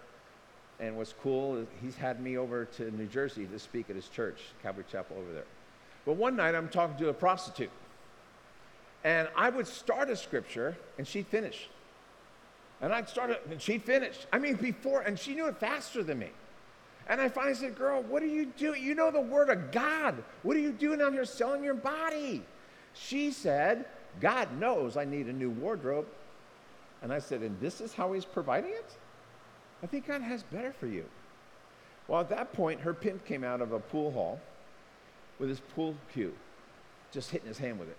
[0.79, 4.09] And what's cool is he's had me over to New Jersey to speak at his
[4.09, 5.47] church, Calvary Chapel over there.
[6.05, 7.71] But one night I'm talking to a prostitute.
[9.03, 11.69] And I would start a scripture and she'd finish.
[12.81, 14.27] And I'd start it and she'd finish.
[14.33, 16.31] I mean, before, and she knew it faster than me.
[17.09, 18.83] And I finally said, Girl, what are you doing?
[18.83, 20.23] You know the word of God.
[20.43, 22.43] What are you doing out here selling your body?
[22.95, 23.87] She said,
[24.21, 26.07] God knows I need a new wardrobe.
[27.03, 28.97] And I said, And this is how he's providing it?
[29.83, 31.05] I think God has better for you.
[32.09, 34.41] Well, at that point, her pimp came out of a pool hall
[35.39, 36.35] with his pool cue,
[37.13, 37.97] just hitting his hand with it.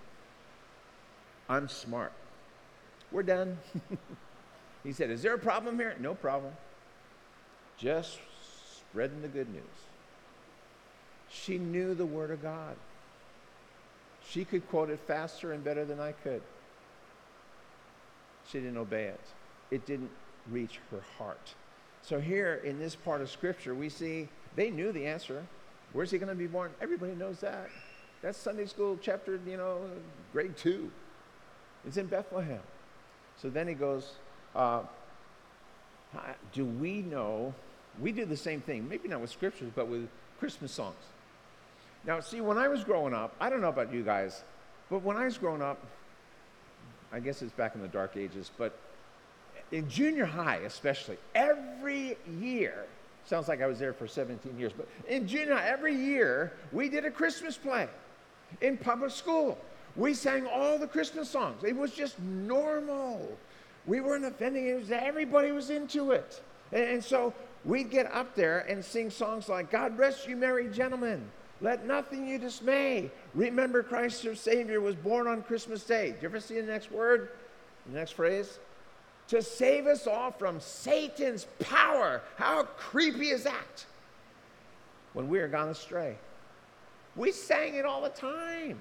[1.50, 2.12] I'm smart.
[3.12, 3.58] We're done.
[4.88, 5.98] he said, Is there a problem here?
[6.00, 6.54] No problem.
[7.78, 8.20] Just
[8.74, 9.64] spreading the good news.
[11.30, 12.78] She knew the Word of God.
[14.26, 16.42] She could quote it faster and better than I could.
[18.50, 19.20] She didn't obey it,
[19.72, 20.10] it didn't
[20.50, 21.54] reach her heart.
[22.02, 25.46] So, here in this part of Scripture, we see they knew the answer.
[25.92, 26.72] Where's he going to be born?
[26.82, 27.70] Everybody knows that.
[28.22, 29.82] That's Sunday school chapter, you know,
[30.32, 30.90] grade two.
[31.86, 32.62] It's in Bethlehem.
[33.42, 34.14] So then he goes,
[34.58, 34.82] uh,
[36.54, 37.54] Do we know?
[38.02, 40.96] We do the same thing, maybe not with scriptures, but with Christmas songs.
[42.06, 44.44] Now, see, when I was growing up, I don't know about you guys,
[44.90, 45.80] but when I was growing up,
[47.12, 48.78] I guess it's back in the dark ages, but
[49.72, 52.86] in junior high especially, every year,
[53.26, 56.90] sounds like I was there for 17 years, but in junior high, every year, we
[56.90, 57.88] did a Christmas play
[58.62, 59.58] in public school.
[59.96, 61.64] We sang all the Christmas songs.
[61.64, 63.38] It was just normal.
[63.88, 64.80] We weren't offending it.
[64.80, 66.42] was Everybody was into it.
[66.72, 67.34] And, and so
[67.66, 71.24] we'd get up there and sing songs like, God rest you, merry gentlemen.
[71.62, 73.10] Let nothing you dismay.
[73.34, 76.12] Remember Christ your Savior was born on Christmas Day.
[76.12, 77.30] Do you ever see the next word?
[77.88, 78.60] The next phrase?
[79.30, 82.22] To save us all from Satan's power.
[82.36, 83.86] How creepy is that?
[85.14, 86.18] When we are gone astray.
[87.16, 88.80] We sang it all the time.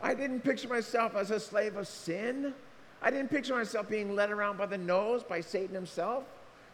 [0.00, 2.54] I didn't picture myself as a slave of sin.
[3.00, 6.24] I didn't picture myself being led around by the nose by Satan himself.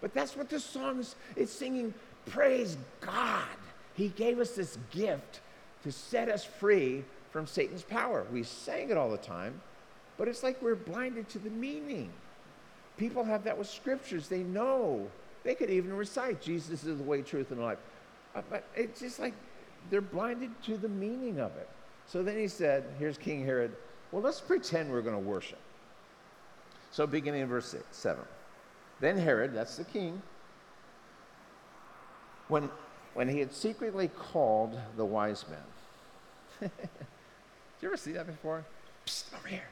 [0.01, 1.17] But that's what this song is.
[1.37, 1.95] It's singing,
[2.27, 3.45] Praise God.
[3.95, 5.41] He gave us this gift
[5.83, 8.27] to set us free from Satan's power.
[8.33, 9.61] We sang it all the time,
[10.17, 12.11] but it's like we're blinded to the meaning.
[12.97, 14.29] People have that with scriptures.
[14.29, 15.07] They know.
[15.43, 17.79] They could even recite, Jesus is the way, truth, and life.
[18.35, 19.35] Uh, but it's just like
[19.91, 21.69] they're blinded to the meaning of it.
[22.07, 23.73] So then he said, here's King Herod,
[24.11, 25.59] well, let's pretend we're going to worship.
[26.95, 28.23] So beginning in verse six, 7.
[29.01, 30.23] Then Herod, that's the king,
[32.47, 32.71] when,
[33.15, 36.71] when he had secretly called the wise men.
[36.71, 36.71] Did
[37.83, 38.65] you ever see that before?
[39.07, 39.67] Psst, over here.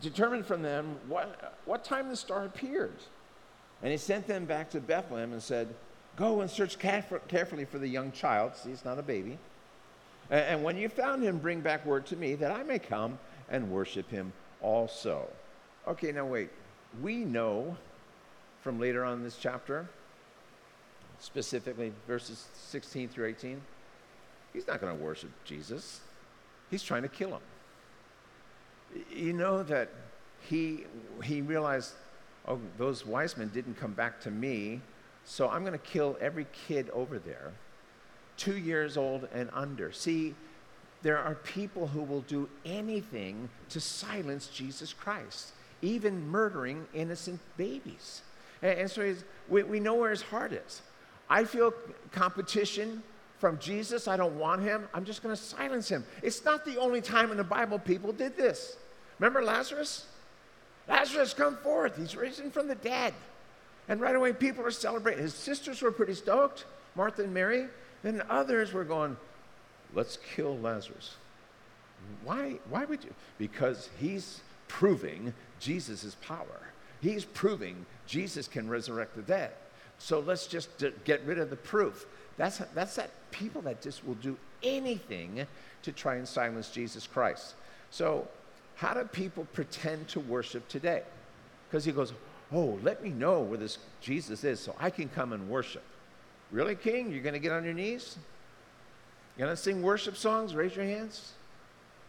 [0.00, 2.96] Determined from them what, what time the star appeared.
[3.82, 5.68] And he sent them back to Bethlehem and said,
[6.16, 8.56] Go and search carefully for the young child.
[8.56, 9.38] See, it's not a baby
[10.30, 13.70] and when you found him, bring back word to me that I may come and
[13.70, 15.28] worship him also.
[15.86, 16.50] Okay, now wait.
[17.02, 17.76] We know
[18.62, 19.88] from later on in this chapter,
[21.18, 23.60] specifically verses 16 through 18,
[24.52, 26.00] he's not going to worship Jesus.
[26.70, 27.40] He's trying to kill him.
[29.14, 29.90] You know that
[30.40, 30.84] he,
[31.22, 31.92] he realized,
[32.48, 34.80] oh, those wise men didn't come back to me,
[35.24, 37.52] so I'm going to kill every kid over there
[38.40, 39.92] two years old and under.
[39.92, 40.34] See,
[41.02, 48.22] there are people who will do anything to silence Jesus Christ, even murdering innocent babies.
[48.62, 49.14] And, and so
[49.48, 50.82] we, we know where his heart is.
[51.28, 51.72] I feel
[52.12, 53.02] competition
[53.38, 54.06] from Jesus.
[54.08, 54.88] I don't want him.
[54.92, 56.04] I'm just going to silence him.
[56.22, 58.76] It's not the only time in the Bible people did this.
[59.18, 60.06] Remember Lazarus?
[60.88, 61.96] Lazarus, come forth.
[61.96, 63.14] He's risen from the dead.
[63.88, 65.22] And right away, people are celebrating.
[65.22, 66.64] His sisters were pretty stoked,
[66.94, 67.66] Martha and Mary.
[68.02, 69.16] Then others were going,
[69.94, 71.16] let's kill Lazarus.
[72.24, 73.14] Why, why would you?
[73.38, 76.60] Because he's proving Jesus' power.
[77.00, 79.52] He's proving Jesus can resurrect the dead.
[79.98, 82.06] So let's just d- get rid of the proof.
[82.36, 85.46] That's, that's that people that just will do anything
[85.82, 87.54] to try and silence Jesus Christ.
[87.90, 88.28] So,
[88.76, 91.02] how do people pretend to worship today?
[91.68, 92.14] Because he goes,
[92.52, 95.84] Oh, let me know where this Jesus is so I can come and worship.
[96.50, 97.12] Really, King?
[97.12, 98.16] You're going to get on your knees?
[99.48, 100.54] To sing worship songs?
[100.54, 101.32] Raise your hands.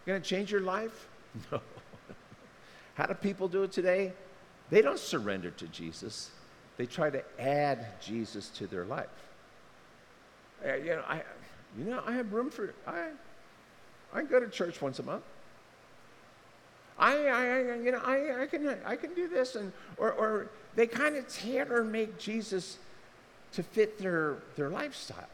[0.06, 1.08] Going to change your life?
[1.50, 1.62] No.
[2.96, 4.12] How do people do it today?
[4.70, 6.30] They don't surrender to Jesus.
[6.76, 9.08] They try to add Jesus to their life.
[10.66, 11.22] Uh, you know, I,
[11.78, 13.12] you know, I have room for I.
[14.14, 15.24] I go to church once a month.
[17.00, 19.56] I, I, you know, I, I, can, I can do this.
[19.56, 22.78] And, or, or they kind of tailor make Jesus
[23.54, 25.30] to fit their, their lifestyle.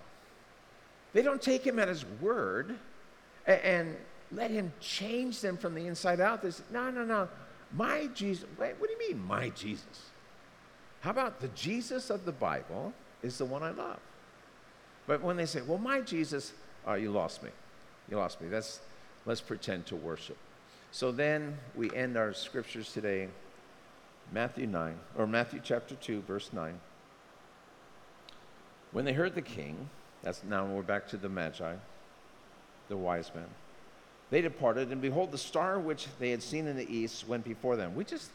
[1.13, 2.75] They don't take him at his word
[3.45, 3.95] and, and
[4.31, 6.41] let him change them from the inside out.
[6.41, 7.29] They say, no, no, no.
[7.73, 10.11] My Jesus, wait, what do you mean, my Jesus?
[11.01, 13.99] How about the Jesus of the Bible is the one I love?
[15.05, 16.53] But when they say, well, my Jesus,
[16.85, 17.49] oh, you lost me.
[18.09, 18.49] You lost me.
[18.49, 18.81] That's,
[19.25, 20.37] let's pretend to worship.
[20.91, 23.27] So then we end our scriptures today,
[24.31, 26.79] Matthew 9, or Matthew chapter 2, verse 9.
[28.91, 29.89] When they heard the king,
[30.23, 31.75] that's now we're back to the Magi,
[32.89, 33.45] the wise men.
[34.29, 37.75] They departed, and behold, the star which they had seen in the east went before
[37.75, 37.95] them.
[37.95, 38.29] We just,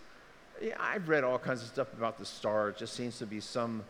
[0.60, 2.70] yeah, I've read all kinds of stuff about the star.
[2.70, 3.84] It just seems to be some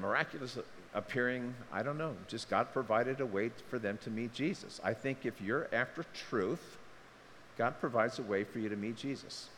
[0.00, 0.58] miraculous
[0.94, 1.54] appearing.
[1.72, 2.14] I don't know.
[2.28, 4.80] Just God provided a way for them to meet Jesus.
[4.84, 6.76] I think if you're after truth,
[7.56, 9.48] God provides a way for you to meet Jesus.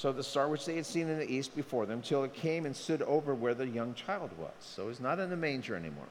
[0.00, 2.64] So the star which they had seen in the east before them, till it came
[2.64, 4.54] and stood over where the young child was.
[4.60, 6.08] So he's not in the manger anymore.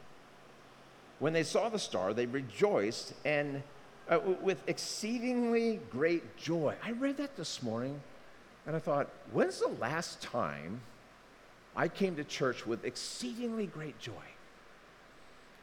[1.18, 3.64] When they saw the star, they rejoiced and
[4.08, 6.76] uh, with exceedingly great joy.
[6.84, 8.00] I read that this morning
[8.68, 10.82] and I thought, when's the last time
[11.76, 14.12] I came to church with exceedingly great joy?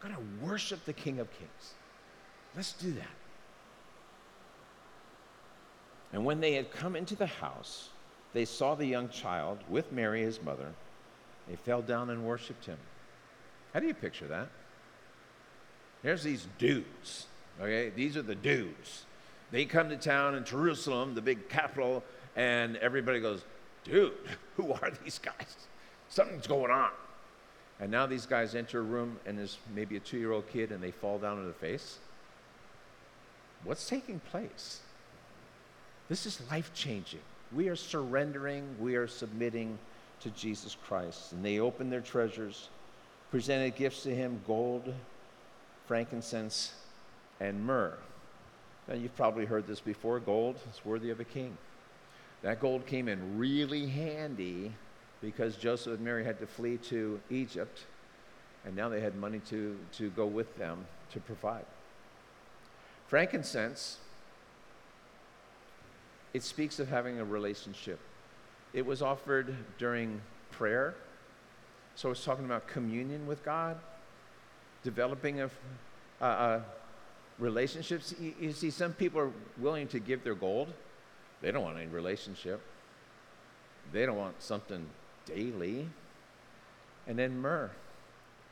[0.02, 1.74] I'm going to worship the King of Kings.
[2.56, 3.06] Let's do that.
[6.12, 7.90] And when they had come into the house,
[8.32, 10.68] they saw the young child with Mary, his mother.
[11.48, 12.78] They fell down and worshiped him.
[13.72, 14.48] How do you picture that?
[16.02, 17.26] Here's these dudes,
[17.60, 17.90] okay?
[17.90, 19.04] These are the dudes.
[19.50, 22.02] They come to town in Jerusalem, the big capital,
[22.34, 23.44] and everybody goes,
[23.84, 24.12] dude,
[24.56, 25.56] who are these guys?
[26.08, 26.90] Something's going on.
[27.80, 30.72] And now these guys enter a room, and there's maybe a two year old kid,
[30.72, 31.98] and they fall down on the face.
[33.64, 34.80] What's taking place?
[36.08, 37.20] This is life changing.
[37.52, 39.78] We are surrendering, we are submitting
[40.20, 41.32] to Jesus Christ.
[41.32, 42.68] And they opened their treasures,
[43.30, 44.92] presented gifts to him gold,
[45.86, 46.74] frankincense,
[47.40, 47.94] and myrrh.
[48.88, 51.56] Now, you've probably heard this before gold is worthy of a king.
[52.42, 54.72] That gold came in really handy
[55.20, 57.84] because Joseph and Mary had to flee to Egypt,
[58.64, 61.64] and now they had money to, to go with them to provide.
[63.08, 63.98] Frankincense,
[66.36, 67.98] it speaks of having a relationship.
[68.74, 70.20] It was offered during
[70.50, 70.94] prayer,
[71.94, 73.78] so it's talking about communion with God
[74.84, 75.50] developing a,
[76.20, 76.60] uh,
[77.38, 78.14] relationships.
[78.20, 80.68] You, you see, some people are willing to give their gold.
[81.40, 82.60] They don't want any relationship.
[83.90, 84.84] They don't want something
[85.24, 85.88] daily.
[87.06, 87.70] And then myrrh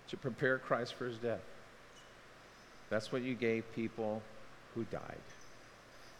[0.08, 1.44] to prepare Christ for his death.
[2.88, 4.22] That's what you gave people
[4.74, 5.20] who died.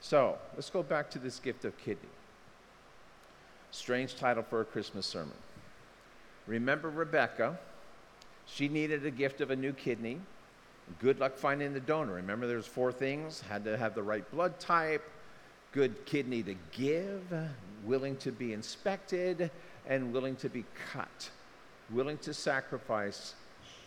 [0.05, 2.11] So let's go back to this gift of kidney.
[3.71, 5.33] Strange title for a Christmas sermon.
[6.47, 7.59] Remember Rebecca
[8.47, 10.21] she needed a gift of a new kidney.
[10.99, 12.13] Good luck finding the donor.
[12.13, 15.09] Remember, there's four things: had to have the right blood type,
[15.73, 17.23] good kidney to give,
[17.83, 19.51] willing to be inspected,
[19.87, 21.31] and willing to be cut,
[21.91, 23.33] willing to sacrifice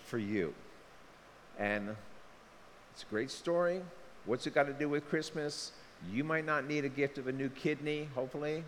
[0.03, 0.55] for you.
[1.59, 1.95] And
[2.91, 3.81] it's a great story.
[4.25, 5.73] What's it got to do with Christmas?
[6.11, 8.63] You might not need a gift of a new kidney, hopefully,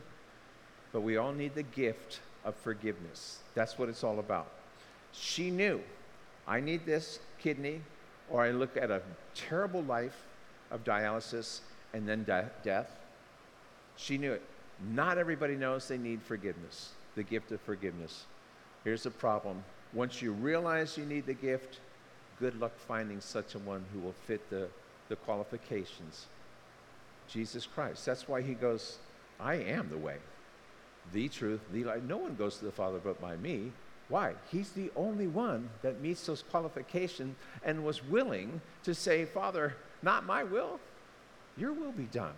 [0.92, 3.40] but we all need the gift of forgiveness.
[3.56, 4.48] That's what it's all about.
[5.12, 5.82] She knew
[6.48, 7.82] I need this kidney,
[8.30, 9.02] or I look at a
[9.36, 10.24] terrible life
[10.72, 11.60] of dialysis
[11.94, 12.90] and then de- death.
[13.98, 14.42] She knew it.
[14.94, 18.26] Not everybody knows they need forgiveness, the gift of forgiveness.
[18.84, 19.64] Here's the problem
[19.94, 21.80] once you realize you need the gift,
[22.40, 24.68] good luck finding such a one who will fit the,
[25.10, 26.28] the qualifications.
[27.30, 28.06] Jesus Christ.
[28.06, 28.98] That's why he goes,
[29.40, 30.18] I am the way,
[31.14, 32.04] the truth, the life.
[32.04, 33.72] No one goes to the Father but by me.
[34.10, 34.34] Why?
[34.52, 40.26] He's the only one that meets those qualifications and was willing to say, Father, not
[40.26, 40.80] my will,
[41.58, 42.34] your will be done.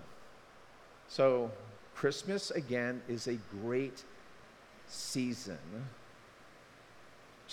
[1.08, 1.52] So,
[1.96, 4.04] Christmas again is a great
[4.88, 5.60] season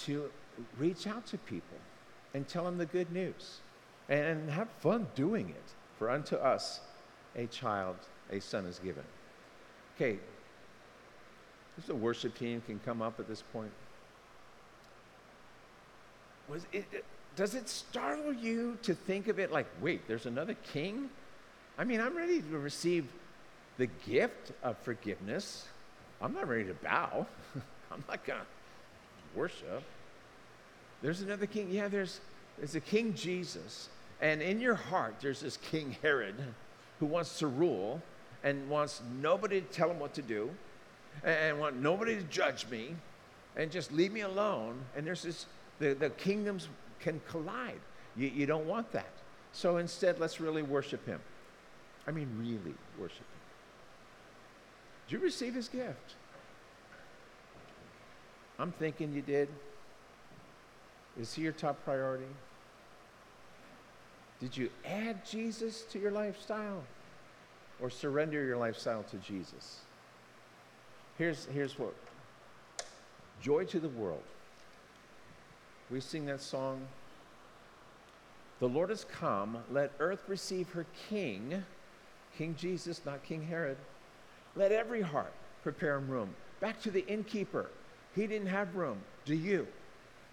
[0.05, 0.31] to
[0.79, 1.79] reach out to people
[2.35, 3.59] and tell them the good news
[4.09, 5.75] and have fun doing it.
[5.99, 6.81] For unto us
[7.37, 7.97] a child,
[8.31, 9.05] a son is given.
[9.97, 10.19] Okay,
[11.77, 13.71] if the worship team can come up at this point
[16.49, 17.05] was it,
[17.37, 21.11] does it startle you to think of it like, wait, there's another king?
[21.77, 23.07] I mean, I'm ready to receive
[23.77, 25.67] the gift of forgiveness.
[26.21, 27.27] I'm not ready to bow.
[27.93, 29.83] I'm not going to worship.
[31.01, 31.69] There's another king.
[31.71, 32.21] Yeah, there's,
[32.59, 33.89] there's a King Jesus.
[34.21, 36.35] And in your heart, there's this King Herod
[37.01, 38.03] who wants to rule
[38.43, 40.51] and wants nobody to tell him what to do
[41.25, 42.95] and want nobody to judge me
[43.57, 44.81] and just leave me alone.
[44.97, 45.47] And there's this,
[45.79, 46.69] the, the kingdoms
[47.01, 47.81] can collide.
[48.17, 49.11] You, you don't want that.
[49.53, 51.21] So instead, let's really worship him.
[52.07, 53.25] I mean, really worship him.
[55.07, 56.15] Did you receive his gift?
[58.59, 59.49] I'm thinking you did.
[61.19, 62.27] Is he your top priority?
[64.41, 66.85] Did you add Jesus to your lifestyle
[67.81, 69.81] or surrender your lifestyle to Jesus?
[71.17, 71.95] Here's, here's what
[73.41, 74.23] Joy to the world.
[75.91, 76.87] We sing that song.
[78.61, 79.59] The Lord has come.
[79.71, 81.65] Let earth receive her King,
[82.37, 83.77] King Jesus, not King Herod.
[84.57, 85.33] Let every heart
[85.63, 86.35] prepare him room.
[86.61, 87.71] Back to the innkeeper.
[88.15, 88.99] He didn't have room.
[89.25, 89.67] Do you?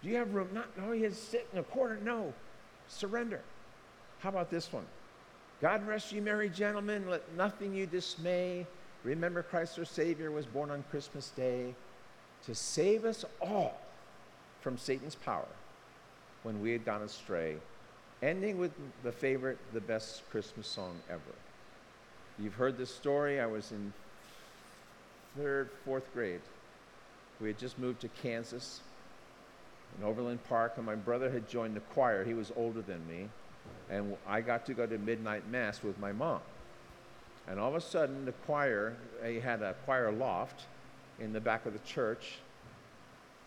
[0.02, 0.48] Do you have room?
[0.52, 1.98] Not, no, he has sit in a corner.
[2.02, 2.34] No.
[2.88, 3.40] Surrender.
[4.20, 4.86] How about this one?
[5.60, 7.08] God rest you, merry gentlemen.
[7.08, 8.66] Let nothing you dismay.
[9.04, 11.74] Remember, Christ our Savior was born on Christmas Day
[12.44, 13.78] to save us all
[14.60, 15.46] from Satan's power
[16.42, 17.56] when we had gone astray,
[18.22, 21.20] ending with the favorite, the best Christmas song ever.
[22.38, 23.40] You've heard this story.
[23.40, 23.92] I was in
[25.36, 26.40] third, fourth grade.
[27.40, 28.80] We had just moved to Kansas
[29.98, 32.24] in Overland Park, and my brother had joined the choir.
[32.24, 33.28] He was older than me,
[33.90, 36.40] and I got to go to midnight mass with my mom.
[37.48, 40.64] And all of a sudden, the choir, they had a choir loft
[41.20, 42.38] in the back of the church,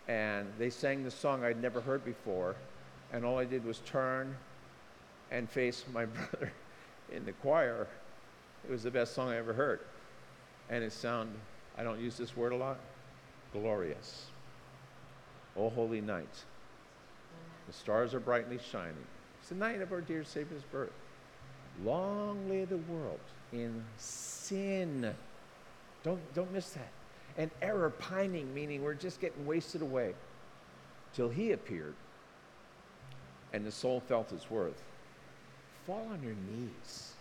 [0.08, 2.56] and they sang the song I'd never heard before,
[3.12, 4.36] and all I did was turn
[5.30, 6.52] and face my brother
[7.12, 7.86] in the choir.
[8.66, 9.80] It was the best song I ever heard.
[10.68, 11.34] And it sounded,
[11.76, 12.78] I don't use this word a lot,
[13.52, 14.26] glorious.
[15.56, 16.44] O holy night.
[17.66, 19.06] The stars are brightly shining.
[19.50, 20.92] The night of our dear Savior's birth.
[21.84, 23.20] Long lay the world
[23.52, 25.14] in sin.
[26.02, 26.90] Don't, don't miss that.
[27.36, 30.14] And error pining, meaning we're just getting wasted away.
[31.14, 31.94] Till he appeared
[33.52, 34.80] and the soul felt its worth.
[35.86, 37.14] Fall on your knees